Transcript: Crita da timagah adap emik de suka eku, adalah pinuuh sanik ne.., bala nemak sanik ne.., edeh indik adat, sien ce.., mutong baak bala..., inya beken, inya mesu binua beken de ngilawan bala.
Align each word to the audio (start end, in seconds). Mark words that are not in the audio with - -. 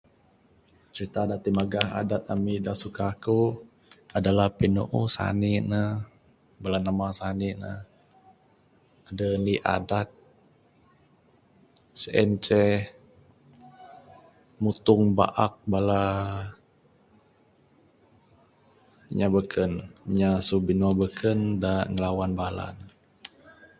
Crita 0.93 1.21
da 1.29 1.37
timagah 1.43 1.87
adap 2.01 2.21
emik 2.33 2.59
de 2.65 2.73
suka 2.81 3.05
eku, 3.15 3.41
adalah 4.17 4.47
pinuuh 4.59 5.05
sanik 5.17 5.59
ne.., 5.71 5.81
bala 6.61 6.79
nemak 6.85 7.11
sanik 7.19 7.53
ne.., 7.63 7.71
edeh 9.09 9.31
indik 9.37 9.63
adat, 9.75 10.07
sien 12.01 12.29
ce.., 12.45 12.63
mutong 14.61 15.03
baak 15.17 15.53
bala..., 15.71 16.03
inya 19.11 19.27
beken, 19.35 19.71
inya 20.09 20.31
mesu 20.37 20.55
binua 20.65 20.91
beken 21.01 21.39
de 21.63 21.73
ngilawan 21.93 22.31
bala. 22.39 22.67